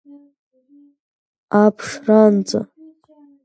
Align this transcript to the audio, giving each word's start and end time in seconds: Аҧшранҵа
Аҧшранҵа 1.63 2.51